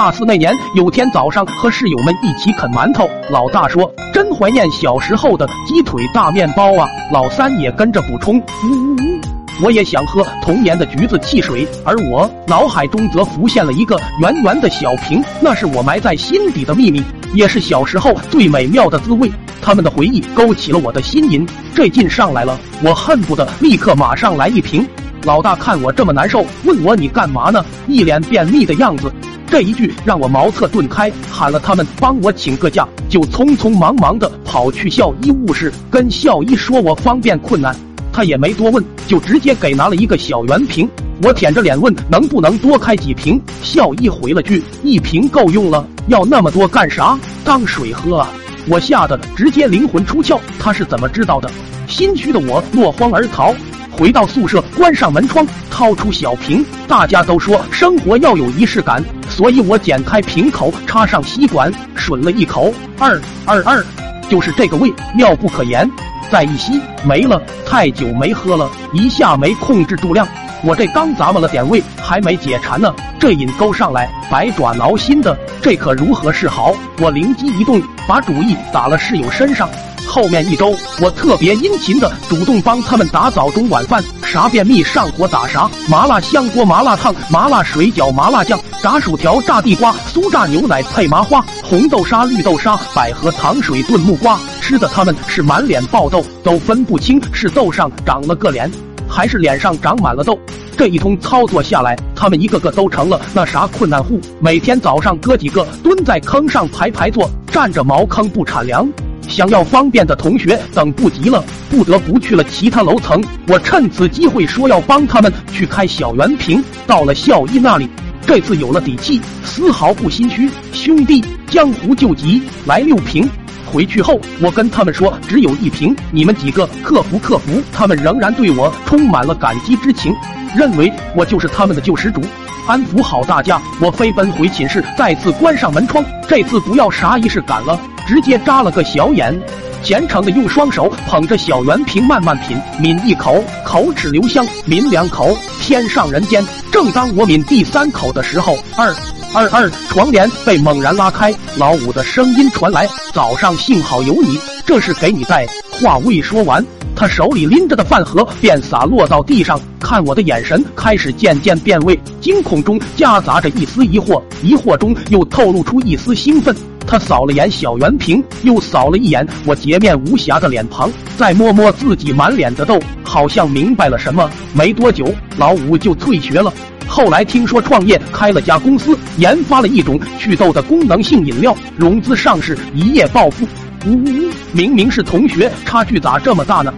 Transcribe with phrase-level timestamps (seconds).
[0.00, 9.20] 大四那年，有天早上和室友们一起啃馒头，老大说：“真怀念小时候的鸡腿大面包啊！”老三也跟着补充：“呜呜呜，
[9.62, 17.04] 我也想喝童年的橘子汽水。”而我脑海中则浮现了一个圆圆的小瓶，那是我埋在心底的秘密，
[17.34, 19.30] 也是小时候最美妙的滋味。
[19.60, 24.88] 他们的回忆勾起了我的心瘾，这劲上来了，我恨不得立刻马上来一瓶。
[25.24, 27.62] 老大看我这么难受，问我你干嘛呢？
[27.86, 29.12] 一脸便秘的样子。
[29.50, 37.74] 这一句让我茅塞顿开，喊了他们帮我请个假，就匆匆忙忙的跑去校医务室，跟校医说我方便困难。
[38.12, 40.88] 他也没多问，就直接给拿了一个小圆瓶。
[41.24, 43.42] 我舔着脸问能不能多开几瓶？
[43.60, 47.18] 校医回了句一瓶够用了，要那么多干啥？
[47.44, 48.30] 当水喝啊！
[48.68, 50.38] 我吓得直接灵魂出窍。
[50.60, 51.50] 他是怎么知道的？
[51.88, 53.52] 心虚的我落荒而逃。
[53.90, 56.64] 回到宿舍，关上门窗，掏出小瓶。
[56.86, 59.04] 大家都说生活要有仪式感，
[59.40, 63.82] 所以我剪开瓶口，插上吸管，吮了一口，二二二，
[64.28, 65.90] 就是这个味，妙不可言。
[66.30, 67.40] 再一吸，没了。
[67.64, 70.28] 太久没喝了，一下没控制住量。
[70.62, 76.74] 我这刚咂摸了点味，还没解馋呢，这瘾勾上来，百爪挠心的，这可如何是好？
[76.98, 79.70] 我灵机一动，把主意打了室友身上。
[80.10, 98.68] 后面一周，我特别殷勤的主动帮他们打早中晚饭，啥便秘上火打啥，麻辣香锅、麻辣烫、麻辣水饺、麻辣酱、炸薯条、炸地瓜、酥炸牛奶配麻花、红豆沙、绿豆沙、百合糖水炖木瓜，吃的他们是满脸爆痘，都分不清是痘上长了个脸，
[99.08, 100.36] 还是脸上长满了痘。
[100.76, 108.88] 这一通操作下来，他们一个个都成了那啥困难户，每天早上哥几个蹲在坑上排排坐，占着茅坑不产粮。
[109.30, 113.22] 想要方便的同学等不及了，不得不去了其他楼层。
[113.46, 116.62] 我趁此机会说要帮他们去开小圆瓶。
[116.84, 117.88] 到了校医那里，
[118.26, 120.50] 这次有了底气，丝毫不心虚。
[120.72, 123.28] 兄弟，江湖救急，来六瓶。
[123.66, 127.62] 回去后，我跟他们说只有一瓶，你们几个克服克服。
[127.72, 130.14] 他们仍然对我充满了感激之情，
[130.54, 132.22] 认为我就是他们的救世主。
[132.66, 136.04] 安抚好大家，我飞奔回寝室，再次关上门窗。
[136.28, 137.80] 这次不要啥仪式感了。
[138.06, 139.40] 直接扎了个小眼，
[139.84, 146.44] 虔诚的用双手捧着小圆瓶慢慢品，抿一口，口齿留香；抿两口，天上人间。
[146.72, 148.92] 正当我抿第三口的时候，二
[149.32, 154.36] 二二，床帘被猛然拉开，老五的声音传来：“早上幸好有你，
[154.66, 155.46] 这是给你带。”
[155.80, 156.64] 话未说完，
[156.96, 166.54] 他手里拎着的饭盒便洒落到地上，看我的眼神开始渐渐变味，惊恐中夹杂着一丝疑惑，疑惑中又透露出一丝兴奋。
[166.84, 174.28] 他扫了眼小圆瓶，又扫了一眼我洁面无瑕的脸庞，再摸摸自己满脸的痘，好像明白了什么。
[174.52, 176.52] 没多久，老五就退学了。
[176.90, 183.46] 后来听说创业开了家公司，研发了一种祛痘的功能性饮料，融资上市，一夜暴富。
[183.86, 186.74] 呜呜呜，明明是同学，差距咋这么大呢？